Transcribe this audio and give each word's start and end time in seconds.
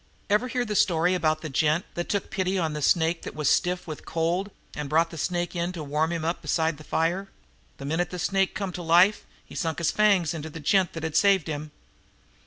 Ever 0.31 0.47
hear 0.47 0.65
the 0.65 0.73
story 0.75 1.13
about 1.13 1.41
the 1.41 1.49
gent 1.49 1.85
that 1.93 2.09
took 2.09 2.31
pity 2.31 2.57
on 2.57 2.73
the 2.73 2.81
snake 2.81 3.21
that 3.21 3.35
was 3.35 3.47
stiff 3.47 3.85
with 3.85 4.03
cold 4.03 4.49
and 4.75 4.89
brought 4.89 5.11
the 5.11 5.15
snake 5.19 5.55
in 5.55 5.71
to 5.73 5.83
warm 5.83 6.11
him 6.11 6.25
up 6.25 6.41
beside 6.41 6.77
the 6.79 6.83
fire? 6.83 7.29
The 7.77 7.85
minute 7.85 8.09
the 8.09 8.17
snake 8.17 8.55
come 8.55 8.71
to 8.71 8.81
life 8.81 9.27
he 9.45 9.53
sunk 9.53 9.77
his 9.77 9.91
fangs 9.91 10.33
in 10.33 10.41
the 10.41 10.59
gent 10.59 10.93
that 10.93 11.03
had 11.03 11.15
saved 11.15 11.45
him." 11.45 11.69